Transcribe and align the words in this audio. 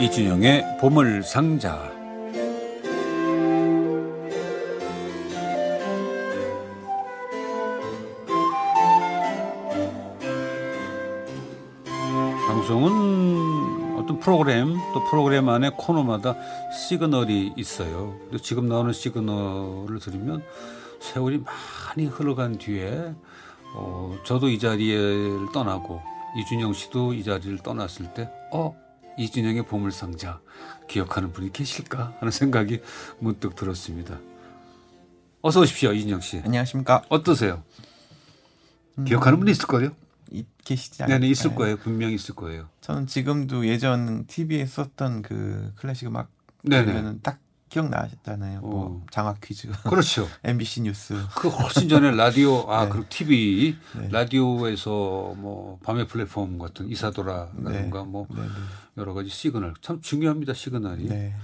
이준영의 0.00 0.78
보물상자 0.80 1.90
방송은 12.46 13.98
어떤 13.98 14.20
프로그램 14.20 14.76
또 14.94 15.02
프로그램 15.10 15.48
안에 15.48 15.70
코너마다 15.76 16.36
시그널이 16.72 17.54
있어요. 17.56 18.14
지금 18.40 18.68
나오는 18.68 18.92
시그널을 18.92 19.98
들으면 19.98 20.44
세월이 21.00 21.42
많이 21.42 22.06
흘러간 22.06 22.58
뒤에 22.58 23.14
어, 23.74 24.16
저도 24.24 24.48
이 24.48 24.60
자리를 24.60 25.48
떠나고 25.52 26.00
이준영 26.36 26.72
씨도 26.72 27.14
이 27.14 27.24
자리를 27.24 27.58
떠났을 27.58 28.14
때 28.14 28.30
어? 28.52 28.87
이준영의 29.18 29.66
보물상자 29.66 30.40
기억하는 30.88 31.32
분이 31.32 31.52
계실까 31.52 32.16
하는 32.20 32.30
생각이 32.30 32.80
문득 33.18 33.56
들었습니다. 33.56 34.18
어서 35.42 35.60
오십시오, 35.60 35.92
이준영 35.92 36.20
씨. 36.20 36.40
안녕하십니까. 36.44 37.02
어떠세요? 37.08 37.62
기억하는 39.06 39.38
분이 39.38 39.50
있을 39.50 39.66
거예요? 39.66 39.90
이, 40.30 40.44
계시지 40.64 41.02
않을까요? 41.02 41.20
네, 41.20 41.28
있을 41.28 41.54
거예요. 41.54 41.76
분명히 41.76 42.14
있을 42.14 42.34
거예요. 42.34 42.68
저는 42.80 43.06
지금도 43.06 43.66
예전 43.66 44.26
TV에 44.26 44.66
썼던 44.66 45.22
그 45.22 45.72
클래식 45.76 46.08
음악 46.08 46.30
네네. 46.62 46.84
들으면은 46.84 47.20
딱 47.22 47.38
기억나잖아요. 47.68 48.60
뭐 48.60 48.86
어. 48.86 49.06
장학 49.10 49.40
퀴즈, 49.40 49.68
그렇죠. 49.88 50.28
MBC 50.44 50.82
뉴스. 50.82 51.14
그 51.34 51.48
훨씬 51.48 51.88
전에 51.88 52.10
라디오 52.10 52.70
아 52.70 52.84
네. 52.84 52.90
그리고 52.90 53.06
TV 53.08 53.76
네. 53.96 54.08
라디오에서 54.10 55.34
뭐 55.36 55.78
밤의 55.82 56.06
플랫폼 56.08 56.58
같은 56.58 56.88
이사도라라든가 56.88 58.04
뭐 58.04 58.26
네, 58.30 58.42
네. 58.42 58.48
여러 58.96 59.14
가지 59.14 59.28
시그널 59.28 59.74
참 59.80 60.00
중요합니다 60.00 60.54
시그널이 60.54 61.08
네. 61.08 61.34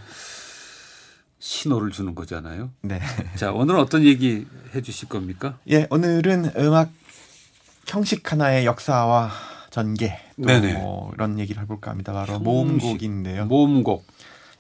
신호를 1.39 1.91
주는 1.91 2.15
거잖아요. 2.15 2.71
네. 2.83 3.01
자 3.37 3.53
오늘은 3.53 3.81
어떤 3.81 4.05
얘기 4.05 4.47
해주실 4.75 5.09
겁니까? 5.09 5.59
예, 5.71 5.87
오늘은 5.91 6.53
음악 6.57 6.91
형식 7.87 8.33
하나의 8.33 8.65
역사와 8.65 9.31
전개 9.71 10.19
또 10.37 10.47
네네. 10.47 10.75
뭐 10.75 11.11
이런 11.15 11.39
얘기를 11.39 11.63
해볼까 11.63 11.91
합니다. 11.91 12.13
바로. 12.13 12.39
모음곡인데요. 12.39 13.47
모음곡 13.47 14.07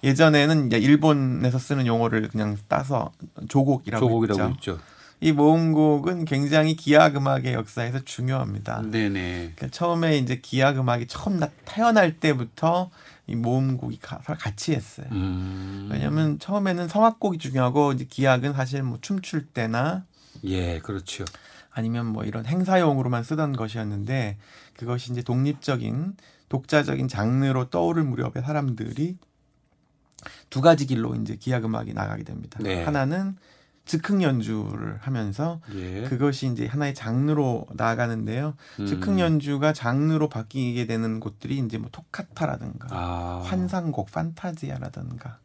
예전에는 0.05 0.66
이제 0.66 0.78
일본에서 0.78 1.58
쓰는 1.58 1.86
용어를 1.86 2.28
그냥 2.28 2.56
따서 2.69 3.10
조곡이라고 3.48 4.06
조곡이라고 4.06 4.42
했죠. 4.42 4.55
있죠. 4.72 4.78
이 5.20 5.33
모음곡은 5.33 6.27
굉장히 6.27 6.77
기악 6.77 7.16
음악의 7.16 7.55
역사에서 7.55 8.00
중요합니다. 8.05 8.82
네네. 8.82 9.52
그러니까 9.56 9.69
처음에 9.69 10.19
이제 10.19 10.38
기악 10.42 10.77
음악이 10.77 11.06
처음 11.06 11.38
나, 11.38 11.48
태어날 11.64 12.20
때부터 12.20 12.91
이 13.27 13.34
모음곡이 13.34 14.00
가, 14.00 14.19
같이 14.19 14.75
했어요. 14.75 15.06
음. 15.12 15.88
왜냐하면 15.91 16.38
처음에는 16.38 16.88
성악곡이 16.88 17.38
중요하고 17.38 17.92
이제 17.92 18.05
기악은 18.05 18.52
사실 18.52 18.82
뭐 18.82 18.98
춤출 19.00 19.47
때나 19.47 20.05
예 20.44 20.80
그렇죠. 20.80 21.25
아니면 21.72 22.06
뭐 22.06 22.25
이런 22.25 22.44
행사용으로만 22.44 23.25
쓰던 23.25 23.55
것이었는데 23.55 24.36
그것이 24.77 25.12
이제 25.12 25.22
독립적인 25.22 26.16
독자적인 26.50 27.08
장르로 27.08 27.70
떠오를 27.70 28.05
무렵에 28.05 28.42
사람들이 28.44 29.16
두 30.50 30.61
가지 30.61 30.86
길로 30.86 31.14
이제 31.14 31.36
기악 31.36 31.64
음악이 31.64 31.94
나가게 31.94 32.25
됩니다. 32.25 32.58
네. 32.62 32.83
하나는 32.84 33.36
즉흥 33.86 34.22
연주를 34.22 34.97
하면서 35.03 35.61
예. 35.75 36.05
그것이 36.08 36.47
이제 36.47 36.66
하나의 36.66 36.94
장르로 36.94 37.66
나아가는데요. 37.75 38.55
음. 38.81 38.86
즉흥 38.86 39.20
연주가 39.20 39.75
장르로 39.75 40.31
바뀌게 40.31 40.87
되는 40.87 41.21
곳들이 41.21 41.59
이제 41.59 41.76
뭐 41.76 41.91
토카타라든가 41.93 42.88
아. 42.91 43.43
환상곡, 43.44 44.10
판타지아라든가 44.10 45.38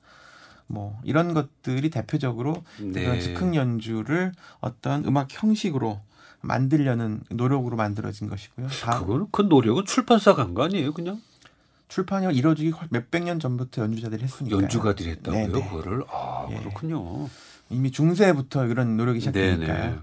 뭐 0.67 0.99
이런 1.03 1.33
것들이 1.33 1.89
대표적으로 1.89 2.63
네. 2.79 3.01
이런 3.01 3.19
즉흥 3.19 3.55
연주를 3.55 4.31
어떤 4.61 5.03
음악 5.05 5.27
형식으로 5.31 5.99
만들려는 6.41 7.21
노력으로 7.31 7.75
만들어진 7.75 8.29
것이고요. 8.29 8.67
다 8.67 8.99
그거는 9.01 9.27
그 9.31 9.41
노력은 9.41 9.85
출판사가 9.85 10.41
한 10.43 10.53
거 10.53 10.63
아니에요 10.63 10.93
그냥 10.93 11.19
출판이 11.89 12.33
이루어지기 12.35 12.71
몇백 12.89 13.23
년 13.23 13.39
전부터 13.39 13.81
연주자들이 13.81 14.23
했으니까요. 14.23 14.61
연주가들이 14.61 15.09
했다고요 15.09 15.47
네네. 15.47 15.67
그거를 15.69 16.03
아 16.11 16.47
예. 16.51 16.55
그렇군요. 16.59 17.27
이미 17.69 17.91
중세부터 17.91 18.67
이런 18.67 18.95
노력이 18.95 19.19
시작되니까요. 19.19 20.01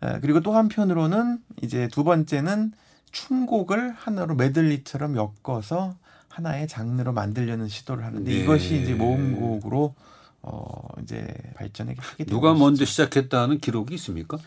네네. 0.00 0.16
에, 0.16 0.20
그리고 0.20 0.40
또 0.40 0.54
한편으로는 0.54 1.38
이제 1.62 1.88
두 1.92 2.04
번째는 2.04 2.72
춤곡을 3.12 3.92
하나로 3.92 4.34
메들리처럼 4.34 5.16
엮어서 5.16 5.94
하나의 6.28 6.68
장르로 6.68 7.12
만들려는 7.12 7.68
시도를 7.68 8.04
하는데 8.04 8.30
네. 8.30 8.38
이것이 8.38 8.82
이제 8.82 8.94
모음곡으로 8.94 9.94
어 10.42 10.88
이제 11.02 11.26
발전하게 11.54 11.98
하게 12.00 12.24
된 12.24 12.26
누가. 12.26 12.52
먼저 12.54 12.84
시작했다는 12.84 13.58
기록이 13.60 13.94
있습니까? 13.94 14.38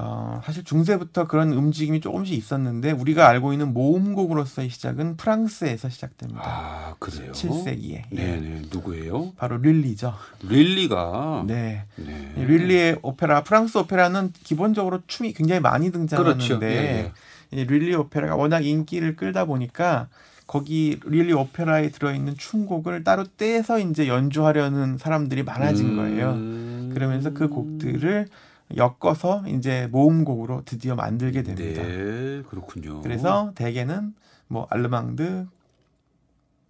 어 0.00 0.40
사실 0.44 0.62
중세부터 0.62 1.26
그런 1.26 1.52
움직임이 1.52 2.00
조금씩 2.00 2.36
있었는데 2.36 2.92
우리가 2.92 3.28
알고 3.28 3.52
있는 3.52 3.74
모음곡으로서의 3.74 4.70
시작은 4.70 5.16
프랑스에서 5.16 5.88
시작됩니다. 5.88 6.42
아 6.44 6.94
그래요. 7.00 7.32
7세기에 7.32 8.04
네네 8.10 8.62
누구예요? 8.70 9.32
바로 9.36 9.58
릴리죠. 9.58 10.14
릴리가. 10.42 11.44
네. 11.48 11.84
네. 11.96 12.32
이 12.36 12.44
릴리의 12.44 13.00
오페라, 13.02 13.42
프랑스 13.42 13.76
오페라는 13.78 14.32
기본적으로 14.44 15.00
춤이 15.08 15.32
굉장히 15.32 15.60
많이 15.60 15.90
등장하는데 15.90 16.46
그렇죠. 16.46 16.64
예, 16.64 17.12
이 17.50 17.64
릴리 17.64 17.92
오페라가 17.96 18.36
워낙 18.36 18.64
인기를 18.64 19.16
끌다 19.16 19.46
보니까 19.46 20.06
거기 20.46 21.00
릴리 21.04 21.32
오페라에 21.32 21.90
들어있는 21.90 22.36
춤곡을 22.36 23.02
따로 23.02 23.24
떼서 23.36 23.80
이제 23.80 24.06
연주하려는 24.06 24.96
사람들이 24.96 25.42
많아진 25.42 25.96
거예요. 25.96 26.30
음. 26.34 26.90
그러면서 26.94 27.34
그 27.34 27.48
곡들을 27.48 28.28
엮어서 28.76 29.44
이제 29.48 29.88
모음곡으로 29.90 30.62
드디어 30.64 30.94
만들게 30.94 31.42
됩니다. 31.42 31.82
네 31.82 32.42
그렇군요. 32.48 33.00
그래서 33.02 33.52
대개는 33.54 34.14
뭐 34.48 34.66
알르망드, 34.70 35.46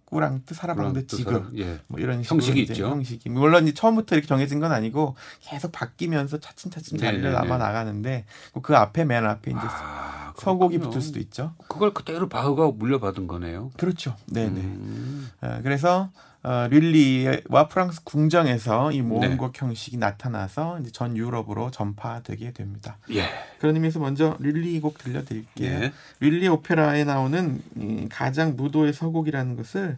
꾸랑트, 0.05 0.53
사라방드, 0.55 1.05
또 1.05 1.17
지그 1.17 1.31
사람- 1.31 1.51
예. 1.57 1.79
뭐 1.87 1.99
이런 1.99 2.23
형식이 2.23 2.61
있죠. 2.63 2.87
형식이 2.87 3.29
물론 3.29 3.63
이제 3.63 3.73
처음부터 3.73 4.15
이렇게 4.15 4.27
정해진 4.27 4.59
건 4.59 4.71
아니고 4.71 5.15
계속 5.41 5.71
바뀌면서 5.71 6.39
차츰차츰 6.39 6.97
자리를 6.97 7.21
네네네. 7.23 7.37
남아 7.47 7.57
나가는데 7.57 8.25
그 8.63 8.75
앞에 8.75 9.05
맨 9.05 9.25
앞에 9.25 9.51
이제 9.51 9.59
아, 9.61 10.18
서곡이 10.39 10.77
그렇군요. 10.77 10.91
붙을 10.91 11.01
수도 11.01 11.19
있죠. 11.19 11.53
그걸 11.67 11.93
그대로 11.93 12.29
바흐가 12.29 12.71
물려받은 12.71 13.27
거네요. 13.27 13.71
그렇죠. 13.77 14.15
네네. 14.27 14.59
음. 14.59 15.29
어, 15.41 15.59
그래서 15.63 16.09
어, 16.41 16.67
릴리와 16.69 17.67
프랑스 17.67 18.03
궁정에서 18.05 18.93
이 18.93 19.01
모음곡 19.01 19.53
네. 19.53 19.59
형식이 19.59 19.97
나타나서 19.97 20.79
이제 20.79 20.91
전 20.91 21.17
유럽으로 21.17 21.69
전파되게 21.69 22.53
됩니다. 22.53 22.97
예. 23.11 23.25
그런 23.59 23.75
의미에서 23.75 23.99
먼저 23.99 24.37
릴리 24.39 24.79
곡 24.79 24.97
들려드릴게요. 24.97 25.69
예. 25.69 25.91
륄리 26.21 26.47
오페라에 26.47 27.03
나오는 27.03 27.61
이 27.75 28.07
가장 28.09 28.55
무도의 28.55 28.93
서곡이라는 28.93 29.57
것을 29.57 29.89
에, 29.89 29.97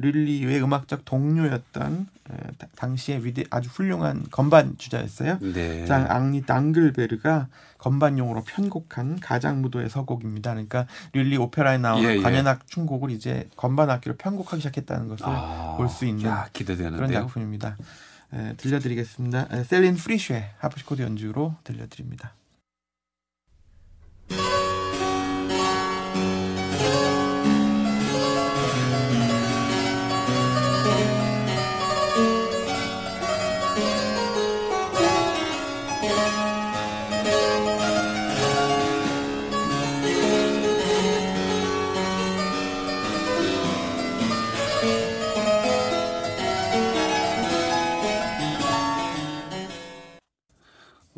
륄리의 0.00 0.62
음악적 0.62 1.04
동료였던 1.04 2.06
당시에 2.76 3.18
위대 3.22 3.44
아주 3.50 3.70
훌륭한 3.70 4.26
건반 4.30 4.76
주자였어요. 4.76 5.38
네. 5.40 5.86
장 5.86 6.10
앙리 6.10 6.42
당글베르가 6.42 7.48
건반용으로 7.78 8.44
편곡한 8.44 9.20
가장 9.20 9.62
무도의 9.62 9.88
서곡입니다. 9.88 10.50
그러니까 10.52 10.86
륄리 11.12 11.36
오페라에 11.36 11.78
나오는 11.78 12.08
예, 12.08 12.16
예. 12.16 12.20
관현악 12.20 12.66
춤곡을 12.66 13.10
이제 13.10 13.48
건반 13.56 13.88
악기로 13.88 14.16
편곡하기 14.16 14.60
시작했다는 14.60 15.08
것을 15.08 15.24
아, 15.26 15.74
볼수 15.78 16.04
있는 16.04 16.24
야, 16.26 16.48
그런. 16.52 17.12
작품입니다. 17.12 17.76
에, 18.34 18.54
들려드리겠습니다. 18.56 19.48
에, 19.52 19.64
셀린 19.64 19.94
프리쉐 19.96 20.50
하프시코드 20.58 21.00
연주로 21.02 21.54
들려드립니다. 21.64 22.32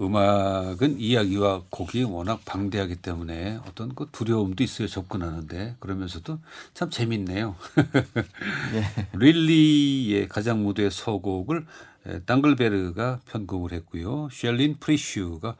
음악은 0.01 0.99
이야기와 0.99 1.65
곡이 1.69 2.05
워낙 2.05 2.41
방대하기 2.47 2.97
때문에 2.97 3.61
어떤 3.69 3.95
그 3.95 4.09
두려움도 4.11 4.65
있어요 4.65 4.89
접근하는데 4.89 5.77
그러면서도 5.79 6.39
참 6.73 6.89
재밌네요. 6.89 7.55
예. 8.75 9.09
륄리의 9.13 10.29
가장 10.29 10.63
무도의 10.63 10.91
서곡을 10.91 11.67
에, 12.07 12.21
당글베르가 12.21 13.21
편곡을 13.27 13.73
했고요. 13.73 14.31
셀린 14.33 14.77
프리쉐가 14.81 15.57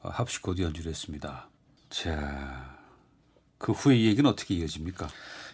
어, 0.00 0.08
하프시코드 0.08 0.62
연주를 0.62 0.90
했습니다. 0.90 1.48
자, 1.90 2.78
그 3.58 3.72
후의 3.72 4.06
얘기는 4.06 4.28
어떻게 4.28 4.54
이어집니까? 4.54 5.08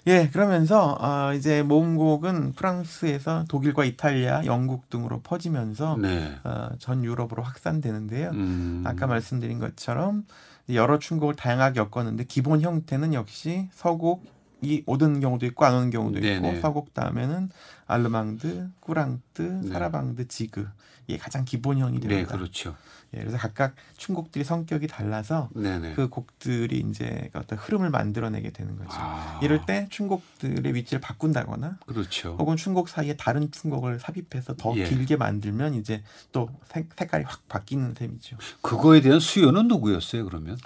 예, 0.07 0.29
그러면서 0.33 0.97
어, 1.01 1.35
이제 1.35 1.63
모음곡은 1.63 2.53
프랑스에서 2.55 3.45
독일과 3.49 3.85
이탈리아, 3.85 4.45
영국 4.47 4.89
등으로 4.89 5.21
퍼지면서 5.21 5.97
네. 6.01 6.35
어, 6.45 6.69
전 6.79 7.05
유럽으로 7.05 7.43
확산되는데요. 7.43 8.31
음. 8.31 8.85
아까 8.87 9.07
말씀드린 9.07 9.59
것처럼 9.59 10.25
여러 10.71 10.99
춤곡을 10.99 11.35
다양하게 11.35 11.81
엮었는데 11.81 12.25
기본 12.25 12.61
형태는 12.61 13.15
역시 13.15 13.69
서곡 13.73 14.38
이 14.61 14.83
오는 14.87 15.21
경우도 15.21 15.47
있고 15.47 15.65
안 15.65 15.75
오는 15.75 15.91
경우도 15.91 16.19
있고 16.19 16.27
네네. 16.27 16.61
서곡 16.61 16.95
다음에는 16.95 17.51
알르망드, 17.87 18.71
꾸랑트, 18.81 19.43
네. 19.43 19.69
사라방드, 19.69 20.29
지그 20.29 20.69
이게 21.07 21.19
가장 21.19 21.45
기본형이 21.45 22.01
네, 22.01 22.09
됩니다. 22.09 22.37
그렇죠. 22.37 22.77
예, 23.15 23.21
그래서 23.21 23.39
각각 23.39 23.75
춤곡들이 23.97 24.45
성격이 24.45 24.87
달라서 24.87 25.49
네네. 25.55 25.95
그 25.95 26.11
곡들이 26.11 26.85
이제 26.91 27.31
어떤 27.33 27.59
흐름을 27.59 27.89
만들어내게 27.89 28.51
되는 28.51 28.77
거죠. 28.77 28.91
아, 28.93 29.41
이럴 29.43 29.65
때 29.65 29.87
춤곡들의 29.89 30.75
위치를 30.75 31.01
바꾼다거나 31.01 31.79
그렇죠. 31.87 32.37
혹은 32.39 32.57
춤곡 32.57 32.91
사이에 32.91 33.17
다른 33.17 33.51
춤곡을 33.51 34.01
삽입해서 34.01 34.57
더 34.57 34.77
예. 34.77 34.85
길게 34.85 35.17
만들면 35.17 35.75
이제 35.75 36.03
또 36.33 36.51
색, 36.67 36.89
색깔이 36.95 37.25
확 37.25 37.49
바뀌는 37.49 37.95
셈이죠. 37.95 38.37
그거에 38.61 39.01
대한 39.01 39.21
수요는 39.21 39.69
누구였어요, 39.69 40.27
그러면? 40.27 40.59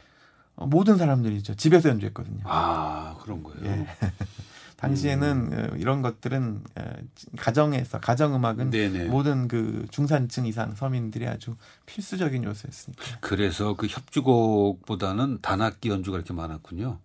어, 0.62 0.66
모든 0.66 0.96
사람들이죠. 0.96 1.56
집에서 1.56 1.88
연주했거든요. 1.88 2.40
아, 2.44 3.16
그런 3.22 3.42
거예요. 3.42 3.64
예. 3.64 3.86
당시에는 4.76 5.50
어, 5.52 5.76
이런 5.76 6.02
것들은 6.02 6.62
어, 6.76 6.92
가정에서 7.36 8.00
가정 8.00 8.34
음악은 8.34 8.60
음. 8.66 8.70
네네. 8.70 9.04
모든 9.06 9.46
그 9.48 9.86
중산층 9.90 10.46
이상 10.46 10.74
서민들이 10.74 11.26
아주 11.26 11.56
필수적인 11.86 12.44
요소였으니까. 12.44 13.02
그래서 13.20 13.74
그 13.74 13.86
협주곡보다는 13.86 15.38
단악기 15.40 15.88
연주가 15.88 16.16
이렇게 16.16 16.32
많았군요. 16.32 16.98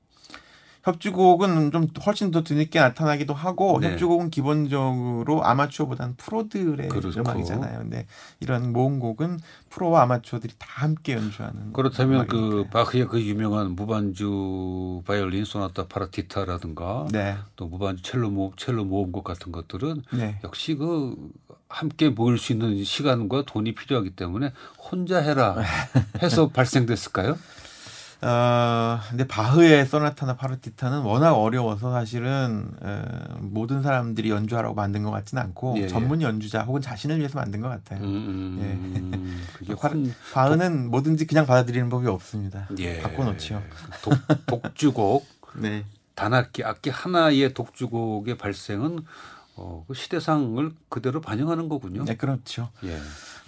협주곡은 0.88 1.72
좀 1.72 1.88
훨씬 2.06 2.31
더 2.31 2.44
뒤늦게 2.44 2.80
나타나기도 2.80 3.34
하고 3.34 3.78
네. 3.81 3.92
협주곡은 3.92 4.30
기본적으로 4.30 5.44
아마추어보다는 5.44 6.16
프로들의 6.16 6.88
그렇고. 6.88 7.19
음악이잖아요. 7.19 7.80
근데 7.80 8.07
이런 8.39 8.72
모음곡은 8.72 9.39
프로와 9.69 10.04
아마추어들이 10.04 10.54
다 10.57 10.68
함께 10.69 11.13
연주하는 11.13 11.74
그렇다면 11.74 12.28
그 12.28 12.38
음악이니까요. 12.38 12.69
바흐의 12.69 13.07
그 13.07 13.22
유명한 13.22 13.72
무반주 13.72 15.04
바이올린 15.06 15.44
소나타 15.44 15.88
파라티타라든가 15.88 17.07
네, 17.12 17.36
또 17.57 17.68
무반주 17.68 18.04
첼로 18.04 18.30
모 18.30 18.54
첼로 18.56 18.86
모음곡 18.86 19.25
같은 19.25 19.51
것들은 19.51 20.04
네, 20.13 20.40
역시 20.45 20.75
그 20.75 21.16
함께 21.69 22.07
모일 22.10 22.38
수 22.38 22.54
있는 22.54 22.81
시간과 22.81 23.44
돈이 23.45 23.75
필요하기 23.75 24.12
때문에 24.12 24.54
혼자 24.80 25.19
해라 25.19 25.57
해서 26.24 26.48
발생됐을까요? 26.48 27.38
어, 28.19 29.00
근데 29.10 29.28
바흐의 29.28 29.86
소나타나 29.86 30.36
파르티타는 30.36 31.02
워낙 31.02 31.34
어려워서 31.34 31.92
사실은 31.92 32.72
어, 32.81 33.04
모든 33.40 33.84
사람들이 33.84 34.31
연주하라고 34.31 34.74
만든 34.74 35.04
것 35.04 35.12
같지는 35.12 35.44
않고 35.44 35.75
예, 35.78 35.84
예. 35.84 35.88
전문 35.88 36.22
연주자 36.24 36.64
혹은 36.64 36.81
자신을 36.81 37.19
위해서 37.19 37.38
만든 37.38 37.62
것 37.62 37.69
같아요. 37.69 38.04
음, 38.04 38.58
음, 39.14 39.44
그게 39.54 39.75
파- 39.75 39.90
혼, 39.90 40.14
바흐는 40.34 40.90
뭐든지 40.90 41.28
그냥 41.28 41.46
받아들이는 41.46 41.90
법이 41.90 42.08
없습니다. 42.08 42.68
예, 42.80 43.02
바꿔놓지요. 43.02 43.62
독, 44.02 44.14
독주곡 44.48 45.25
네, 45.62 45.86
단악기 46.16 46.64
악기 46.64 46.90
하나의 46.90 47.54
독주곡의 47.54 48.38
발생은 48.40 49.06
어, 49.57 49.83
그 49.88 49.94
시대상을 49.94 50.71
그대로 50.89 51.19
반영하는 51.19 51.68
거군요. 51.68 52.06
네 52.06 52.15
그렇죠. 52.15 52.69
예, 52.83 52.95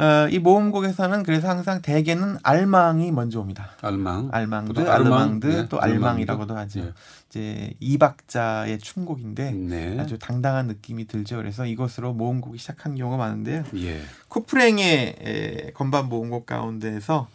어, 0.04 0.28
이 0.30 0.40
모음곡에서는 0.40 1.24
그래서 1.24 1.48
항상 1.48 1.82
대개는 1.82 2.38
알망이 2.44 3.12
먼저 3.12 3.40
옵니다. 3.40 3.72
알망, 3.82 4.30
알망드, 4.32 4.74
또 4.74 4.82
알망, 4.82 4.94
알르망드, 4.94 5.48
네, 5.48 5.70
또 5.70 5.80
알망드. 5.80 6.06
알망이라고도 6.06 6.58
하죠. 6.58 6.80
예. 6.80 6.94
이제 7.30 7.74
이박자의 7.80 8.80
춤곡인데 8.80 9.52
네, 9.52 10.00
아주 10.00 10.18
당당한 10.18 10.66
느낌이 10.68 11.06
들죠. 11.06 11.38
그래서 11.38 11.66
이것으로 11.66 12.14
모음곡이 12.14 12.58
시작한 12.58 12.96
경우가 12.96 13.18
많은데요. 13.18 13.64
예, 13.76 14.02
쿠프랭의 14.30 15.16
에, 15.22 15.72
건반 15.74 16.10
모음곡 16.10 16.46
가운데에서 16.46 17.28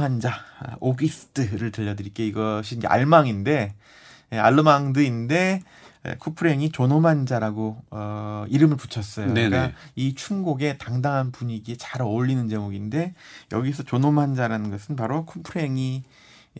한자 0.00 0.30
아, 0.60 0.76
오기스트를 0.80 1.70
들려드릴게요. 1.72 2.26
이것이 2.26 2.76
이제 2.76 2.86
알망인데 2.88 3.74
에, 4.32 4.38
알르망드인데 4.38 5.36
에, 5.36 5.62
쿠프랭이 6.18 6.70
존홈 6.70 7.06
한자라고 7.06 7.82
어, 7.90 8.44
이름을 8.48 8.76
붙였어요. 8.76 9.32
네네. 9.32 9.48
그러니까 9.50 9.78
이 9.96 10.14
춤곡의 10.14 10.78
당당한 10.78 11.32
분위기에 11.32 11.76
잘 11.76 12.02
어울리는 12.02 12.48
제목인데 12.48 13.14
여기서 13.52 13.82
존홈 13.82 14.18
한자라는 14.18 14.70
것은 14.70 14.96
바로 14.96 15.24
쿠프랭이 15.26 16.04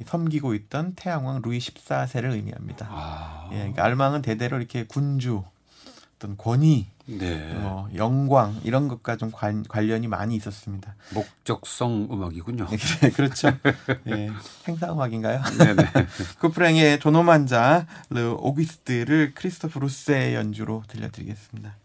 섬기고 0.04 0.54
있던 0.54 0.94
태양왕 0.94 1.42
루이 1.42 1.58
14세를 1.58 2.32
의미합니다. 2.32 2.86
아, 2.90 3.48
예, 3.52 3.56
그러니까 3.58 3.84
알망은 3.84 4.22
대대로 4.22 4.58
이렇게 4.58 4.84
군주 4.84 5.42
어떤 6.18 6.36
권위 6.36 6.86
네, 7.06 7.54
뭐 7.54 7.88
영광 7.94 8.60
이런 8.64 8.88
것과 8.88 9.16
좀 9.16 9.30
관, 9.30 9.62
관련이 9.62 10.08
많이 10.08 10.36
있었습니다. 10.36 10.94
목적성 11.14 12.08
음악이군요. 12.10 12.66
네, 13.00 13.10
그렇죠. 13.10 13.48
예, 14.08 14.30
행사 14.66 14.92
음악인가요? 14.92 15.40
네, 15.58 15.74
네. 15.74 15.84
쿠프랭의 16.40 17.00
조노만자 17.00 17.86
르 18.10 18.32
오기스트를 18.32 19.32
크리스토프 19.34 19.78
루세의 19.78 20.34
연주로 20.34 20.82
들려드리겠습니다. 20.88 21.76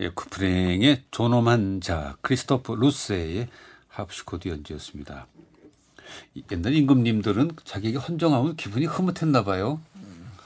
예, 0.00 0.10
쿠프랭의 0.10 1.02
존엄한 1.10 1.80
자 1.80 2.16
크리스토프 2.20 2.72
루세의 2.72 3.48
하프시코드 3.88 4.48
연주였습니다. 4.48 5.26
이- 6.34 6.44
옛날 6.52 6.72
임금님들은 6.74 7.50
자기에게 7.64 7.98
헌정하면 7.98 8.56
기분이 8.56 8.86
흐뭇했나 8.86 9.42
봐요. 9.44 9.80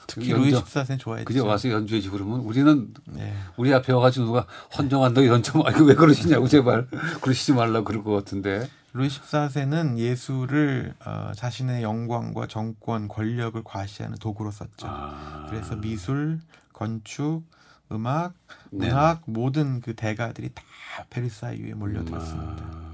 특히 0.07 0.33
루이 0.33 0.51
14세는 0.53 0.99
좋아했죠. 0.99 1.25
그저 1.27 1.45
와서 1.45 1.71
연주해지 1.71 2.11
그러면 2.11 2.41
우리는 2.41 2.93
네. 3.07 3.35
우리 3.57 3.73
앞에 3.73 3.93
와가지고 3.93 4.27
누가 4.27 4.47
헌정한다고 4.77 5.27
연주 5.29 5.53
아 5.65 5.71
이거 5.71 5.85
왜 5.85 5.95
그러시냐고 5.95 6.49
제발 6.49 6.87
그러시지 7.21 7.53
말라 7.53 7.83
그럴 7.83 8.03
것 8.03 8.11
같은데. 8.13 8.69
루이 8.95 9.09
14세는 9.09 9.97
예술을 9.99 10.95
어, 11.07 11.33
자신의 11.35 11.83
영광과 11.83 12.47
정권, 12.47 13.09
권력을 13.09 13.61
과시하는 13.65 14.19
도구로 14.19 14.51
썼죠. 14.51 14.87
아, 14.87 15.47
그래서 15.49 15.77
미술, 15.77 16.41
건축, 16.75 17.43
음악, 17.91 18.35
네. 18.71 18.89
문학 18.89 19.23
모든 19.27 19.81
그 19.81 19.95
대가들이 19.95 20.51
다 20.55 20.63
베르사유에 21.09 21.73
몰려들었습니다. 21.75 22.65
아, 22.71 22.93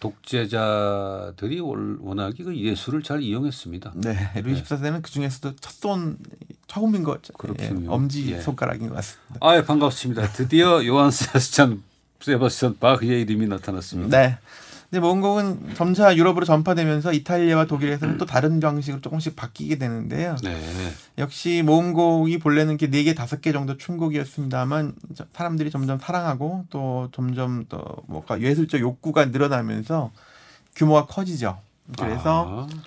독재자들이 0.00 1.60
월- 1.60 1.96
워낙에 2.00 2.44
그 2.44 2.54
예술을 2.56 3.02
잘 3.02 3.22
이용했습니다. 3.22 3.92
네, 3.96 4.32
루이 4.42 4.62
14세는 4.62 5.02
그 5.02 5.10
중에서도 5.10 5.56
첫손 5.56 6.18
처음인 6.66 7.02
것 7.04 7.22
그렇군요. 7.36 7.82
예, 7.84 7.86
엄지 7.88 8.32
예. 8.32 8.40
손가락인 8.40 8.90
것 8.90 8.94
같습니다. 8.96 9.38
아, 9.40 9.62
반갑습니다. 9.64 10.28
드디어 10.32 10.84
요한 10.86 11.10
세바스찬 11.10 11.82
세바스찬 12.20 12.78
바흐의 12.78 13.22
이름이 13.22 13.46
나타났습니다. 13.48 14.16
네. 14.16 14.38
근데 14.90 15.00
몽곡은 15.00 15.74
점차 15.74 16.16
유럽으로 16.16 16.46
전파되면서 16.46 17.12
이탈리아와 17.12 17.66
독일에서는 17.66 18.16
또 18.16 18.24
다른 18.24 18.58
방식으로 18.58 19.02
조금씩 19.02 19.36
바뀌게 19.36 19.76
되는데요. 19.76 20.34
네. 20.42 20.58
역시 21.18 21.62
모음곡이 21.62 22.38
본래는 22.38 22.72
이렇게 22.78 22.88
네 22.90 23.02
개, 23.02 23.14
다섯 23.14 23.42
개 23.42 23.52
정도 23.52 23.76
춤곡이었습니다만 23.76 24.94
저- 25.14 25.26
사람들이 25.34 25.70
점점 25.70 25.98
사랑하고 25.98 26.64
또 26.70 27.10
점점 27.12 27.66
또 27.68 27.84
뭔가 28.06 28.40
예술적 28.40 28.80
욕구가 28.80 29.26
늘어나면서 29.26 30.10
규모가 30.74 31.04
커지죠. 31.04 31.58
그래서 31.98 32.66
아, 32.66 32.82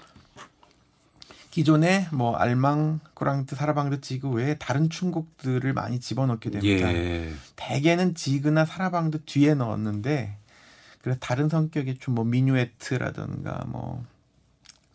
기존에 1.52 2.08
뭐 2.12 2.36
알망, 2.36 3.00
꾸랑트, 3.14 3.56
사라방드, 3.56 4.02
지그 4.02 4.30
외에 4.30 4.56
다른 4.58 4.90
춤곡들을 4.90 5.72
많이 5.74 6.00
집어넣게 6.00 6.50
됩니다. 6.50 6.92
예. 6.94 7.32
대개는 7.58 8.16
지그나 8.16 8.66
사라방드 8.66 9.24
뒤에 9.26 9.54
넣었는데 9.54 10.38
그래서 11.02 11.20
다른 11.20 11.50
성격의 11.50 11.98
춤 12.00 12.16
뭐 12.16 12.26
미뉴에트라든가 12.26 13.64
뭐 13.68 14.04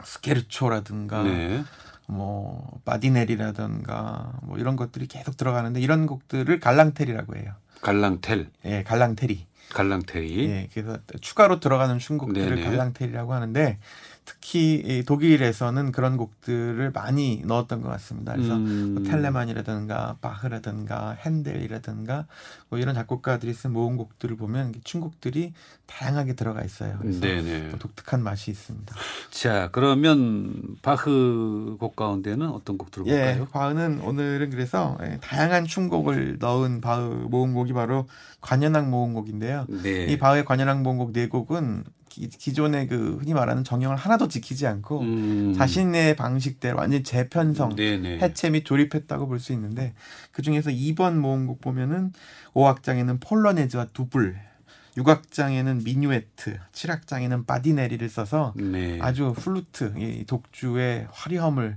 스케르초라든가 0.05 1.23
네. 1.23 1.65
뭐 2.07 2.81
바디넬이라든가 2.85 4.33
뭐 4.43 4.59
이런 4.59 4.77
것들이 4.77 5.07
계속 5.07 5.37
들어가는데 5.37 5.81
이런 5.81 6.07
곡들을 6.07 6.61
갈랑테리라고 6.61 7.37
해요. 7.37 7.53
갈랑텔, 7.83 8.49
예, 8.65 8.83
갈랑테리. 8.83 9.47
갈랑테리. 9.73 10.49
예, 10.49 10.69
그래서 10.73 10.99
추가로 11.21 11.59
들어가는 11.61 11.99
춤곡들을 11.99 12.57
네네. 12.57 12.63
갈랑테리라고 12.65 13.35
하는데 13.35 13.79
특히 14.27 14.83
이 14.85 15.05
독일에서는 15.05 15.93
그런 15.93 16.17
곡들을 16.17 16.91
많이 16.91 17.43
넣었던 17.47 17.81
것 17.81 17.89
같습니다. 17.89 18.35
그래서 18.35 18.57
음. 18.57 18.95
뭐 18.95 19.03
텔레만이라든가 19.05 20.17
바흐라든가 20.21 21.13
핸델이라든가 21.13 22.27
뭐 22.69 22.79
이런 22.79 22.95
작곡가들이 22.95 23.55
쓴 23.55 23.73
모음곡들을 23.73 24.37
보면 24.37 24.75
춤곡들이 24.83 25.55
다양하게 25.87 26.35
들어가 26.35 26.63
있어요. 26.65 26.99
그래서 27.01 27.21
네네. 27.21 27.71
또 27.71 27.79
독특한 27.79 28.23
맛이 28.23 28.51
있습니다. 28.51 28.95
자, 29.31 29.71
그러면 29.71 30.77
바흐 30.83 31.77
곡 31.79 31.95
가운데는 31.95 32.49
어떤 32.49 32.77
곡 32.77 32.89
예, 33.07 33.37
들어볼까요? 33.37 33.47
바흐는 33.53 34.01
오늘은 34.01 34.51
그래서 34.51 34.99
예, 35.03 35.19
다양한 35.23 35.67
춤곡을 35.67 36.39
넣은 36.41 36.81
바흐 36.81 37.29
모음곡이 37.31 37.73
바로 37.73 38.09
관현악 38.41 38.89
모음곡인데요. 38.91 39.67
네. 39.69 40.07
이 40.07 40.19
바흐의 40.19 40.45
관현악 40.45 40.83
모음곡 40.83 41.13
네 41.13 41.29
곡은 41.29 41.85
기, 42.17 42.29
기존의 42.29 42.89
그 42.89 43.19
흔히 43.21 43.35
말하는 43.35 43.63
정형을 43.63 43.97
하나도 43.97 44.29
지키지 44.29 44.67
않고 44.67 45.01
음. 45.01 45.55
자신의 45.55 46.17
방식대로 46.17 46.79
완전 46.79 47.01
히 47.01 47.03
재편성, 47.05 47.77
네네. 47.77 48.19
해체 48.21 48.51
및 48.51 48.65
조립했다고 48.65 49.29
볼 49.29 49.37
수 49.39 49.53
있는데 49.53 49.93
그 50.33 50.41
중에서 50.41 50.71
2번 50.71 51.17
모음곡 51.17 51.61
보면은 51.61 52.13
5악장에는 52.55 53.21
폴로네즈와 53.21 53.89
두불, 53.93 54.37
6악장에는 54.97 55.85
미뉴에트, 55.85 56.59
7악장에는 56.73 57.47
badinerie를 57.47 58.09
써서 58.09 58.55
네. 58.57 58.99
아주 59.03 59.35
플루트, 59.37 59.93
이 59.99 60.25
독주의 60.25 61.07
화려함을 61.13 61.77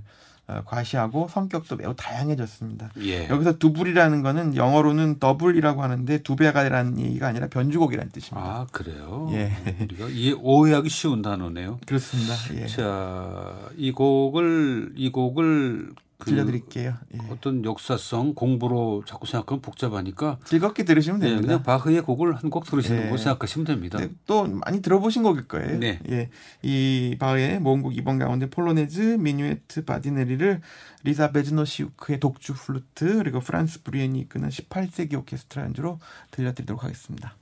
과시하고 0.64 1.28
성격도 1.30 1.76
매우 1.76 1.94
다양해졌습니다. 1.94 2.90
예. 3.02 3.28
여기서 3.28 3.58
double이라는 3.58 4.22
거는 4.22 4.56
영어로는 4.56 5.18
더블이라고 5.18 5.82
하는데 5.82 6.18
두 6.22 6.36
배가라는 6.36 6.98
얘기가 6.98 7.28
아니라 7.28 7.48
변주곡이라는 7.48 8.10
뜻입니다. 8.12 8.46
아, 8.46 8.66
그래요? 8.72 9.28
예. 9.32 9.52
우리가 9.80 10.08
이해, 10.08 10.34
오해하기 10.38 10.88
쉬운 10.88 11.22
단어네요. 11.22 11.78
그렇습니다. 11.86 12.34
예. 12.54 12.66
자, 12.66 13.54
이 13.76 13.92
곡을, 13.92 14.92
이 14.96 15.10
곡을 15.10 15.90
그 16.20 16.30
들려드릴게요. 16.30 16.94
예. 17.14 17.18
어떤 17.30 17.64
역사성 17.64 18.34
공부로 18.34 19.02
자꾸 19.06 19.26
생각하면 19.26 19.60
복잡하니까 19.62 20.38
즐겁게 20.44 20.84
들으시면 20.84 21.20
네, 21.20 21.28
됩니다. 21.30 21.46
그냥 21.46 21.62
바흐의 21.62 22.02
곡을 22.02 22.34
한 22.36 22.50
곡 22.50 22.64
들으시는 22.66 23.06
예. 23.06 23.10
거 23.10 23.16
생각하시면 23.16 23.66
됩니다. 23.66 23.98
네, 23.98 24.10
또 24.26 24.44
많이 24.46 24.82
들어보신 24.82 25.22
곡일 25.22 25.48
거예요. 25.48 25.78
네. 25.78 26.00
예, 26.10 26.30
이 26.62 27.16
바흐의 27.18 27.60
모음곡 27.60 27.92
2번 27.94 28.18
가운데 28.18 28.48
폴로네즈, 28.50 29.18
미뉴에트, 29.20 29.84
badinerie를 29.84 30.60
리사 31.04 31.30
베즈노시우크의 31.32 32.20
독주 32.20 32.54
플루트 32.54 33.16
그리고 33.18 33.40
프란스 33.40 33.82
브뤼헨이 33.84 34.18
이끄는 34.20 34.48
18세기 34.50 35.14
오케스트라 35.14 35.64
연주로 35.64 35.98
들려드리도록 36.30 36.84
하겠습니다. 36.84 37.34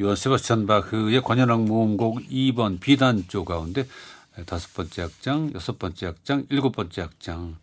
요한 0.00 0.16
세바스찬 0.16 0.66
바흐의 0.66 1.22
관현악 1.22 1.64
모음곡 1.64 2.28
2번 2.30 2.80
B단조 2.80 3.44
가운데 3.44 3.86
다섯 4.46 4.72
번째 4.72 5.02
악장, 5.02 5.52
여섯 5.54 5.78
번째 5.78 6.06
악장, 6.06 6.46
일곱 6.48 6.72
번째 6.72 7.02
악장 7.02 7.56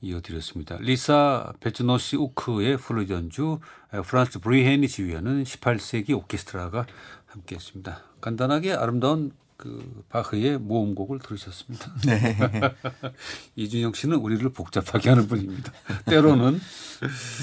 이어드렸습니다. 0.00 0.76
리사 0.78 1.52
베즈노시우크의 1.58 2.76
플루트 2.76 3.08
연주, 3.08 3.58
프란스 4.06 4.38
브뤼헨이 4.38 4.86
지휘하는 4.86 5.42
18세기 5.42 6.12
오케스트라가 6.12 6.86
함께했습니다. 7.26 8.00
간단하게 8.20 8.74
아름다운 8.74 9.32
그 9.56 10.04
바흐의 10.08 10.58
모음곡을 10.58 11.18
들으셨습니다. 11.18 11.92
네. 12.06 12.36
이준형 13.56 13.94
씨는 13.94 14.18
우리를 14.18 14.48
복잡하게 14.50 15.08
하는 15.08 15.26
분입니다. 15.26 15.72
때로는 16.06 16.60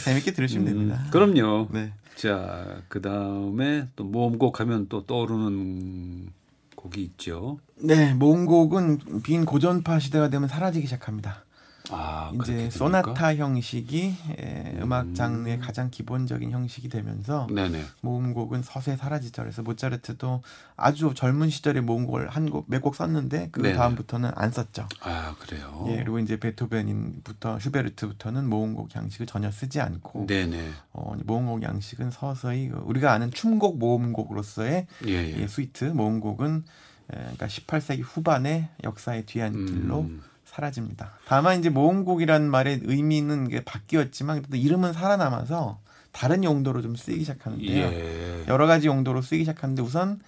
재밌게 0.06 0.32
들으시면 0.32 0.66
됩니다. 0.66 1.02
음, 1.06 1.12
그럼요. 1.12 1.68
네. 1.72 1.94
자, 2.20 2.82
그 2.90 3.02
다음에 3.02 3.88
또 3.96 4.04
모음곡 4.04 4.60
하면 4.60 4.90
또 4.90 5.06
떠오르는 5.06 6.28
곡이 6.76 7.02
있죠. 7.04 7.60
네, 7.78 8.14
모음곡은 8.14 9.22
빈 9.24 9.46
고전파 9.46 10.00
시대가 10.00 10.30
되면 10.30 10.50
사라지기 10.50 10.86
시작합니다. 10.86 11.46
아, 11.92 12.32
이제 12.36 12.70
소나타 12.70 13.36
형식이 13.36 14.16
에, 14.38 14.74
음. 14.76 14.84
음악 14.84 15.14
장르의 15.16 15.60
가장 15.60 15.90
기본적인 15.90 16.52
형식이 16.52 16.90
되면서 16.90 17.48
네네. 17.54 17.84
모음곡은 18.02 18.62
서서히 18.64 18.98
사라지죠. 18.98 19.42
그래서 19.44 19.62
모차르트도 19.64 20.42
아주 20.76 21.14
젊은 21.16 21.50
시절에 21.50 21.82
모음곡을 21.82 22.30
한곡 22.30 22.66
몇 22.68 22.82
곡 22.82 22.96
썼는데 22.96 23.50
그. 23.52 23.62
다음부터는 23.74 24.32
안 24.36 24.52
썼죠. 24.52 24.88
아, 25.02 25.36
그래요. 25.40 25.86
예, 25.90 25.98
그리고 25.98 26.20
이제 26.20 26.40
베토벤부터 26.40 27.60
슈베르트부터는 27.60 28.48
모음곡 28.50 28.96
양식을 28.96 29.26
전혀 29.26 29.52
쓰지 29.52 29.80
않고 29.80 30.26
네네. 30.28 30.70
어, 30.94 31.14
모음곡 31.26 31.64
양식은 31.64 32.12
서서히 32.12 32.70
그 32.70 32.78
우리가 32.86 33.12
아는 33.14 33.32
춤곡 33.32 33.78
모음곡으로서의 33.80 34.88
예, 35.08 35.12
예. 35.12 35.42
예, 35.42 35.48
스위트 35.48 35.86
모음곡은 35.86 36.64
에, 37.12 37.16
그러니까 37.18 37.48
18세기 37.48 38.02
후반의 38.04 38.68
역사의 38.84 39.26
뒤안길로 39.26 40.02
음, 40.02 40.22
사라집니다. 40.60 41.12
다만 41.26 41.60
이제 41.60 41.70
모음곡이라는 41.70 42.50
말의 42.50 42.82
의미는 42.84 43.50
바뀌었지만 43.66 44.42
그래도 44.42 44.58
이름은 44.58 44.94
살아남아서 44.94 45.80
다른 46.12 46.44
용도로 46.44 46.82
좀 46.82 46.96
쓰이기 46.96 47.22
시작하는데요. 47.22 47.86
예. 47.86 48.44
여러 48.48 48.68
가지 48.68 48.88
용도로 48.88 49.22
쓰이기 49.22 49.46
시작하는데 49.46 49.82
우선 49.82 50.20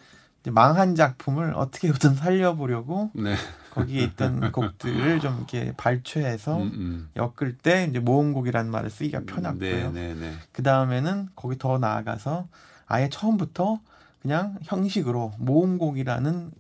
망한 0.50 0.96
작품을 0.96 1.54
어떻게든 1.56 2.16
살려보려고 2.16 3.12
네. 3.14 3.36
거기에 3.72 4.04
있던 4.04 4.52
곡들을 4.52 5.20
좀 5.20 5.38
이렇게 5.38 5.74
발췌해서 5.78 6.58
음, 6.58 6.72
음. 6.74 7.10
엮을 7.16 7.58
때 7.58 7.86
이제 7.90 8.00
모음곡이라는 8.00 8.72
말을 8.72 8.90
쓰기가 8.90 9.22
편하고요. 9.26 9.92
네네네. 9.92 10.34
그 10.52 10.64
다음에는 10.64 11.30
거기 11.36 11.58
더 11.58 11.78
나아가서 11.78 12.48
아예 12.88 13.10
처음부터 13.10 13.80
그냥 14.22 14.58
형식으로 14.64 15.34
모음곡이라는 15.38 16.52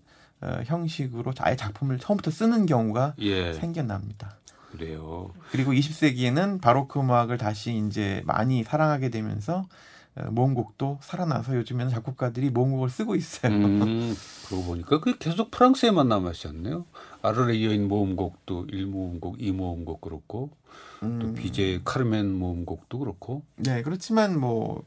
어, 0.41 0.61
형식으로 0.65 1.33
아예 1.39 1.55
작품을 1.55 1.99
처음부터 1.99 2.31
쓰는 2.31 2.65
경우가 2.65 3.15
예. 3.19 3.53
생겨납니다. 3.53 4.37
그래요. 4.71 5.31
그리고 5.51 5.73
20세기에는 5.73 6.61
바로크 6.61 6.99
음악을 6.99 7.37
다시 7.37 7.75
이제 7.87 8.23
많이 8.25 8.63
사랑하게 8.63 9.09
되면서 9.09 9.67
어, 10.15 10.29
모음곡도 10.31 10.99
살아나서 11.01 11.55
요즘에는 11.57 11.89
작곡가들이 11.91 12.49
모음곡을 12.49 12.89
쓰고 12.89 13.15
있어요. 13.15 13.51
음, 13.53 14.15
그러고 14.47 14.65
보니까 14.65 14.99
그 14.99 15.17
계속 15.17 15.51
프랑스에만 15.51 16.07
남아있지 16.09 16.47
않네요. 16.49 16.85
아르레 17.21 17.63
여인 17.63 17.87
모음곡도 17.87 18.67
1모음곡, 18.67 19.39
2모음곡 19.39 20.01
그렇고 20.01 20.49
또 20.99 21.07
음, 21.07 21.35
비제 21.35 21.81
카르멘 21.83 22.33
모음곡도 22.33 22.99
그렇고. 22.99 23.43
네, 23.55 23.81
그렇지만 23.83 24.39
뭐이 24.39 24.81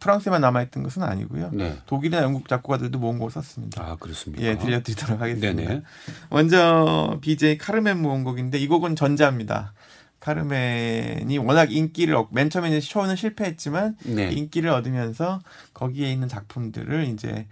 프랑스에만 0.00 0.40
남아있던 0.40 0.82
것은 0.82 1.02
아니고요. 1.02 1.50
네. 1.52 1.78
독일이나 1.86 2.22
영국 2.22 2.48
작곡가들도 2.48 2.98
모음곡을 2.98 3.30
썼습니다. 3.32 3.82
아, 3.82 3.96
그렇습니까? 3.96 4.44
예, 4.44 4.56
들려드리도록 4.56 5.20
하겠습니다. 5.20 5.52
네네. 5.52 5.82
먼저 6.30 7.18
BJ 7.20 7.58
카르멘 7.58 8.00
모음곡인데 8.00 8.58
이 8.58 8.66
곡은 8.66 8.96
전자입니다. 8.96 9.72
카르멘이 10.20 11.38
워낙 11.38 11.72
인기를 11.72 12.14
얻, 12.16 12.28
맨 12.32 12.50
처음에 12.50 12.80
쇼는 12.80 13.16
실패했지만 13.16 13.96
네. 14.04 14.32
인기를 14.32 14.70
얻으면서 14.70 15.40
거기에 15.74 16.10
있는 16.12 16.28
작품들을 16.28 17.04
이제 17.06 17.46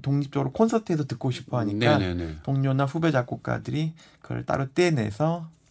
독립적으로 0.00 0.52
콘서트에서 0.52 1.04
듣고 1.04 1.30
싶어 1.30 1.58
하니까 1.58 1.98
네네네. 1.98 2.36
동료나 2.44 2.84
후배 2.84 3.10
작곡가들이 3.10 3.92
그걸 4.20 4.44
따로 4.46 4.72
떼내서 4.72 5.48
에, 5.48 5.61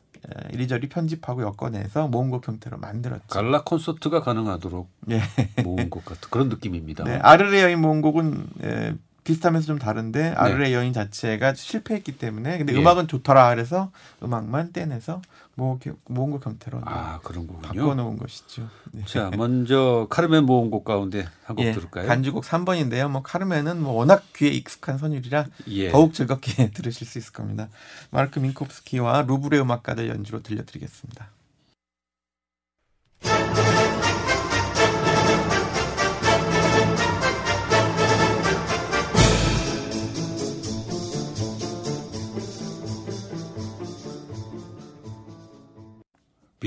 이리저리 0.54 0.90
편집하고 0.90 1.42
엮어내서 1.44 2.08
모음곡 2.08 2.48
형태로 2.48 2.78
만들었죠. 2.78 3.28
갈라 3.28 3.64
콘서트가 3.64 4.22
가능하도록 4.22 4.90
예. 5.10 5.22
모은 5.64 5.90
것 5.90 6.06
같은 6.06 6.30
그런 6.30 6.50
느낌입니다. 6.50 7.04
네, 7.04 7.16
아르레 7.18 7.64
여인 7.64 7.82
모음곡은 7.82 8.48
에, 8.64 8.94
비슷하면서 9.32 9.68
좀 9.68 9.80
다른데 9.80 10.34
아르레 10.36 10.74
여인 10.74 10.94
자체가 10.94 11.54
실패했기 11.54 12.18
때문에 12.18 12.58
근데 12.58 12.74
네. 12.74 12.80
예. 12.80 12.82
음악은 12.82 13.08
좋더라 13.08 13.50
그래서 13.50 13.92
음악만 14.22 14.74
떼내서 14.74 15.22
모, 15.56 15.80
모음곡 16.06 16.46
형태로 16.46 16.80
이제 16.80 16.86
아 16.90 17.20
그런 17.24 17.48
거군요. 17.48 17.62
바꿔놓은 17.62 18.18
것이죠. 18.18 18.68
네. 18.92 19.04
자 19.06 19.32
먼저 19.36 20.08
카르멘 20.10 20.46
모음곡 20.46 20.84
가운데 20.84 21.28
한곡 21.44 21.66
예, 21.66 21.72
들을까요? 21.72 22.08
간주곡 22.08 22.44
3번인데요. 22.44 23.10
뭐 23.10 23.22
카르멘은 23.22 23.82
뭐 23.82 23.94
워낙 23.94 24.24
귀에 24.36 24.50
익숙한 24.50 24.98
선율이라 24.98 25.46
예. 25.68 25.92
더욱 25.92 26.14
즐겁게 26.14 26.72
들으실 26.72 27.08
수 27.08 27.18
있을 27.18 27.34
겁니다. 27.34 27.70
마르크 28.10 28.40
민코프스키와 28.40 29.24
루브레 29.24 29.60
음악가들 29.60 30.10
연주로 30.10 30.42
들려드리겠습니다. 30.42 31.28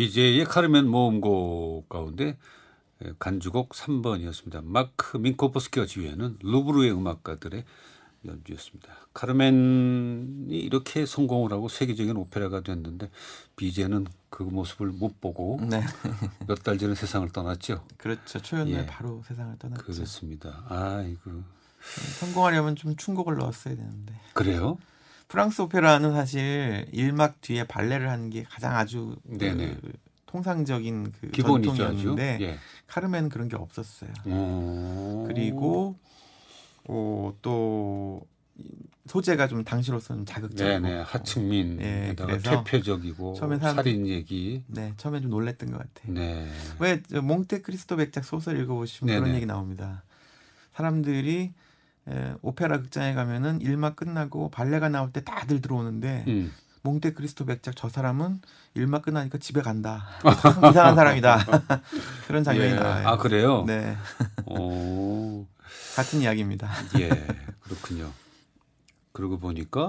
BJ의 0.05 0.45
카르멘 0.45 0.89
모음곡 0.89 1.89
가운데 1.89 2.37
예, 3.05 3.13
간주곡 3.19 3.71
3번이었습니다. 3.71 4.63
마크 4.65 5.17
민코프스키와 5.17 5.87
지휘하는 5.87 6.39
루브르의 6.43 6.93
음악가들의 6.93 7.65
연주였습니다. 8.27 8.93
카르멘이 9.13 10.57
이렇게 10.59 11.07
성공을 11.07 11.53
하고 11.53 11.69
세계적인 11.69 12.17
오페라가 12.17 12.63
됐는데 12.63 13.11
비제는 13.57 14.07
그 14.31 14.43
모습을 14.43 14.89
못 14.89 15.21
보고 15.21 15.61
네. 15.63 15.83
몇 16.49 16.57
달 16.65 16.79
전에 16.79 16.95
세상을 16.95 17.29
떠났죠. 17.31 17.85
그렇죠. 17.97 18.41
초연날 18.41 18.83
예. 18.83 18.87
바로 18.87 19.23
세상을 19.29 19.59
떠났죠. 19.59 19.83
그렇습니다. 19.85 20.65
아이고 20.69 21.43
성공하려면 22.19 22.75
좀 22.77 22.97
춘곡을 22.97 23.37
넣었어야 23.37 23.77
되는데. 23.77 24.15
그래요? 24.33 24.79
프랑스 25.29 25.63
오페라는 25.63 26.13
사실 26.13 26.87
1막 26.93 27.35
뒤에 27.41 27.65
발레를 27.65 28.09
하는 28.11 28.31
게 28.31 28.43
가장 28.45 28.77
아주 28.77 29.17
그 29.29 29.39
네네. 29.39 29.77
통상적인 30.27 31.13
그 31.21 31.31
기본이죠. 31.31 31.77
전통이었는데 31.77 32.39
예. 32.41 32.59
카르멘은 32.87 33.29
그런 33.29 33.49
게 33.49 33.57
없었어요. 33.57 34.11
오. 34.27 35.25
그리고 35.27 35.97
어, 36.89 37.33
또 37.41 38.23
소재가 39.07 39.49
좀 39.49 39.65
당시로서는 39.65 40.27
자극적이고 40.27 40.65
네네 40.87 41.01
하층민에다가 41.03 42.33
예, 42.35 42.39
그래서 42.39 42.63
퇴폐적이고 42.65 43.35
처음에 43.35 43.59
사람들이- 43.59 43.75
살인 43.75 44.07
얘기. 44.07 44.63
네, 44.67 44.93
처음에 44.97 45.21
좀 45.21 45.31
놀랬던 45.31 45.71
것 45.73 45.79
같아요. 45.79 46.13
네. 46.15 46.49
왜저 46.79 47.21
몽테크리스토 47.23 47.97
백작 47.97 48.25
소설 48.25 48.61
읽어보시면 48.61 49.13
그런 49.13 49.25
네네. 49.25 49.37
얘기 49.37 49.47
나옵니다. 49.47 50.05
사람들이 50.75 51.53
에, 52.09 52.35
오페라 52.43 52.79
극장에 52.79 53.15
가면은 53.15 53.61
일막 53.61 53.97
끝나고 53.97 54.51
발레가 54.51 54.89
나올 54.89 55.11
때 55.13 55.23
다들 55.23 55.61
들어오는데 55.61 56.25
음. 56.29 56.53
몽테크리스토 56.83 57.47
백작 57.47 57.75
저 57.77 57.89
사람은 57.89 58.43
일막 58.75 59.03
끝나니까 59.03 59.39
집에 59.39 59.63
간다. 59.63 60.07
이상한 60.71 60.95
사람이다. 60.95 61.39
그런 62.29 62.45
장면이 62.45 62.73
예. 62.73 62.75
나와요. 62.77 63.09
아 63.09 63.17
그래요? 63.17 63.65
네, 63.67 63.97
오. 64.47 65.47
같은 65.97 66.21
이야기입니다. 66.21 66.69
예. 66.99 67.09
그렇군요. 67.61 68.11
그러고 69.13 69.39
보니까 69.39 69.87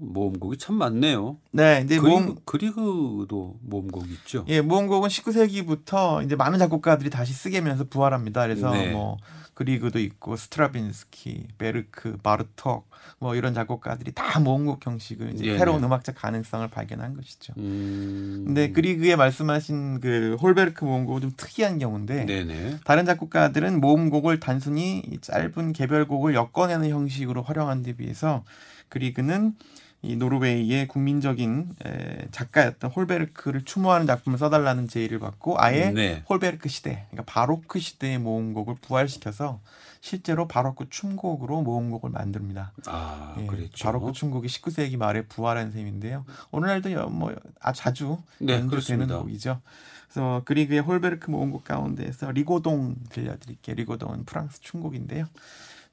모음곡이 0.00 0.58
참 0.58 0.74
많네요. 0.74 1.38
네, 1.52 1.82
이제 1.84 1.96
그리, 1.96 2.10
모음 2.10 2.34
그리그도 2.44 3.56
모음곡 3.62 4.10
있죠. 4.10 4.44
예, 4.48 4.60
모음곡은 4.60 5.08
19세기부터 5.08 6.24
이제 6.24 6.34
많은 6.34 6.58
작곡가들이 6.58 7.08
다시 7.08 7.32
쓰게 7.32 7.50
되면서 7.50 7.84
부활합니다. 7.84 8.42
그래서 8.42 8.72
네. 8.72 8.90
뭐 8.90 9.16
그리그도 9.58 9.98
있고 9.98 10.36
스트라빈스키, 10.36 11.48
베르크, 11.58 12.18
바르톡 12.18 12.88
뭐 13.18 13.34
이런 13.34 13.54
작곡가들이 13.54 14.12
다 14.12 14.38
모음곡 14.38 14.86
형식을 14.86 15.34
이제 15.34 15.46
네네. 15.46 15.58
새로운 15.58 15.82
음악적 15.82 16.14
가능성을 16.14 16.68
발견한 16.68 17.16
것이죠. 17.16 17.54
음. 17.56 18.44
근데 18.46 18.70
그리그의 18.70 19.16
말씀하신 19.16 19.98
그 19.98 20.36
홀베르크 20.40 20.84
모음곡은 20.84 21.22
좀 21.22 21.32
특이한 21.36 21.80
경우인데 21.80 22.26
네네. 22.26 22.76
다른 22.84 23.04
작곡가들은 23.04 23.80
모음곡을 23.80 24.38
단순히 24.38 25.02
이 25.04 25.18
짧은 25.20 25.72
개별곡을 25.72 26.34
엮어내는 26.34 26.90
형식으로 26.90 27.42
활용한 27.42 27.82
데 27.82 27.94
비해서 27.94 28.44
그리그는 28.88 29.56
이 30.00 30.14
노르웨이의 30.16 30.86
국민적인 30.86 31.74
에, 31.84 32.28
작가였던 32.30 32.90
홀베르크를 32.92 33.64
추모하는 33.64 34.06
작품을 34.06 34.38
써달라는 34.38 34.86
제의를 34.86 35.18
받고 35.18 35.56
아예 35.58 35.90
네. 35.90 36.22
홀베르크 36.28 36.68
시대, 36.68 37.06
그러니까 37.10 37.24
바로크 37.32 37.80
시대의 37.80 38.18
모음곡을 38.18 38.76
부활시켜서 38.80 39.60
실제로 40.00 40.46
바로크 40.46 40.86
춤곡으로 40.90 41.62
모음곡을 41.62 42.10
만듭니다. 42.10 42.72
아 42.86 43.34
예, 43.40 43.46
그랬죠. 43.46 43.84
바로크 43.84 44.12
춤곡이 44.12 44.46
19세기 44.46 44.96
말에 44.96 45.22
부활한 45.22 45.72
셈인데요. 45.72 46.24
오늘날도 46.52 46.92
여- 46.92 47.06
뭐 47.08 47.34
아, 47.60 47.72
자주 47.72 48.18
네, 48.38 48.52
연주되는 48.52 48.68
그렇습니다. 48.68 49.18
곡이죠. 49.18 49.60
그래서 50.08 50.42
그리그의 50.44 50.80
홀베르크 50.80 51.28
모음곡 51.30 51.64
가운데에서 51.64 52.30
리고동 52.30 52.94
들려드릴게요. 53.10 53.74
리고동은 53.74 54.24
프랑스 54.26 54.60
춤곡인데요. 54.60 55.26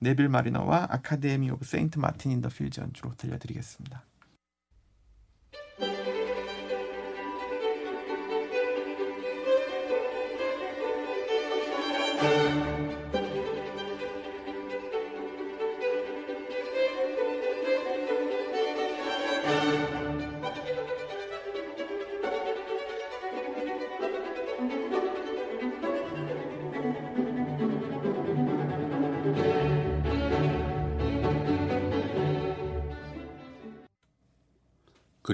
네빌 0.06 0.30
마리너와 0.30 0.86
아카데미 0.92 1.50
오브 1.50 1.66
세인트 1.66 1.98
마틴 1.98 2.30
인더 2.30 2.50
필즈 2.50 2.80
연주로 2.80 3.16
들려드리겠습니다. 3.18 4.04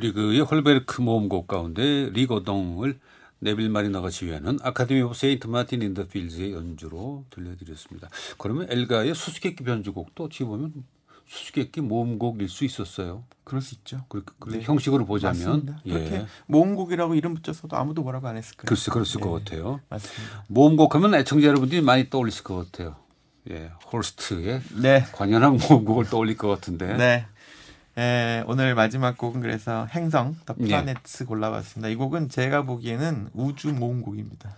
그리그의 0.01 0.41
홀베르크 0.41 1.01
모음곡 1.01 1.47
가운데 1.47 2.09
리고동을 2.09 2.99
네빌 3.39 3.69
마리너가 3.69 4.09
지휘하는 4.09 4.57
아카데미 4.61 5.01
오브 5.01 5.13
세인트 5.13 5.47
마틴 5.47 5.81
인 5.83 5.93
더 5.93 6.07
필즈의 6.07 6.53
연주로 6.53 7.25
들려드렸습니다. 7.29 8.09
그러면 8.37 8.67
엘가의 8.69 9.13
수수께끼 9.13 9.63
변주곡도 9.63 10.25
어찌 10.25 10.43
보면 10.43 10.73
수수께끼 11.27 11.81
모음곡일 11.81 12.49
수 12.49 12.65
있었어요. 12.65 13.23
그럴 13.43 13.61
수 13.61 13.75
있죠. 13.75 14.05
그, 14.09 14.23
그 14.39 14.49
네. 14.49 14.61
형식으로 14.61 15.05
보자면 15.05 15.37
맞습니다. 15.37 15.81
예. 15.85 15.93
그렇게 15.93 16.25
모음곡이라고 16.47 17.15
이름 17.15 17.35
붙였어도 17.35 17.77
아무도 17.77 18.01
뭐라고 18.01 18.27
안 18.27 18.37
했을 18.37 18.57
거예요. 18.57 18.65
글쎄 18.67 18.91
그랬을 18.91 19.21
예, 19.21 19.23
것 19.23 19.31
같아요. 19.31 19.81
맞습니다. 19.89 20.45
모음곡 20.47 20.95
하면 20.95 21.15
애청자 21.15 21.47
여러분들이 21.47 21.81
많이 21.81 22.09
떠올리실 22.09 22.43
것 22.43 22.55
같아요. 22.71 22.95
예, 23.49 23.71
홀스트의 23.91 24.61
네. 24.81 25.05
관현악 25.13 25.57
모음곡을 25.57 26.05
떠올릴 26.05 26.37
것 26.37 26.47
같은데. 26.47 26.95
네. 26.97 27.25
에, 27.97 28.43
오늘 28.47 28.73
마지막 28.75 29.17
곡은 29.17 29.41
그래서 29.41 29.85
행성 29.91 30.35
The 30.45 30.55
예. 30.59 30.65
Planets 30.65 31.25
골라봤습니다. 31.25 31.89
이 31.89 31.95
곡은 31.95 32.29
제가 32.29 32.63
보기에는 32.63 33.29
우주 33.33 33.73
모음곡입니다. 33.73 34.55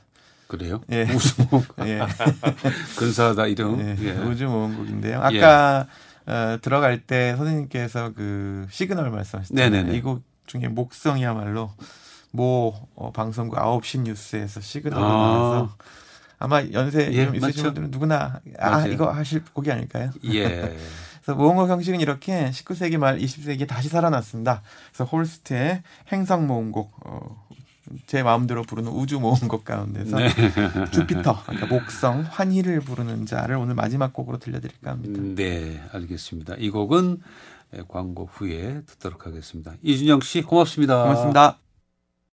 그래요? 0.48 0.82
예. 0.91 1.06
무슨 1.12 1.48
뭐 1.50 1.63
예. 1.82 2.02
근사하다 2.98 3.48
이름. 3.48 3.80
예, 3.82 3.96
예. 4.02 4.12
우주 4.12 4.46
모음곡인데요. 4.48 5.19
아까 5.22 5.88
어, 6.26 6.58
들어갈 6.62 7.00
때 7.00 7.36
선생님께서 7.36 8.13
그 8.13 8.67
시그널 8.69 9.10
말씀하셨잖아요. 9.10 9.69
네네네. 9.69 9.98
이 9.98 10.04
곡 10.04 10.22
중에 10.46 10.67
목성이야말로 10.67 11.72
모 12.32 12.74
어, 12.96 13.12
방송국 13.12 13.58
9시 13.58 14.02
뉴스에서 14.02 14.62
시그널이 14.62 15.04
아. 15.04 15.08
나와서 15.08 15.76
아마 16.39 16.62
연세 16.72 17.10
예, 17.13 17.26
좀 17.26 17.36
있으신 17.36 17.48
맞죠. 17.48 17.63
분들은 17.63 17.91
누구나 17.91 18.41
아 18.60 18.72
맞아요. 18.72 18.91
이거 18.91 19.10
하실 19.10 19.43
곡이 19.54 19.72
아닐까요? 19.72 20.12
예. 20.26 20.78
그래서 21.24 21.40
모음곡 21.40 21.70
형식은 21.70 22.02
이렇게 22.02 22.50
19세기 22.50 22.98
말 22.98 23.18
20세기에 23.18 23.68
다시 23.68 23.90
살아났습니다. 23.90 24.62
그래서 24.92 25.06
홀스트의 25.06 25.82
행성 26.12 26.48
모음곡 26.48 26.92
어, 27.06 27.44
제 28.08 28.24
마음대로 28.24 28.64
부르는 28.64 28.92
우주 28.92 29.20
모음곡 29.20 29.66
가운데서 29.66 30.18
네. 30.18 30.30
주피터, 30.92 31.44
그러니까 31.44 31.68
목성, 31.68 32.26
환희를 32.30 32.82
부르는 32.82 33.26
자를 33.26 33.56
오늘 33.56 33.76
마지막 33.76 34.14
곡으로 34.14 34.38
들려드릴까 34.38 34.92
합니다. 34.92 35.22
네, 35.36 35.82
알겠습니다. 35.92 36.56
이 36.58 36.70
곡은 36.70 37.22
광고 37.88 38.30
후에 38.32 38.82
듣도록 38.86 39.26
하겠습니다. 39.26 39.74
이준영 39.82 40.22
씨 40.22 40.42
고맙습니다. 40.42 41.04
고맙습니다. 41.04 41.62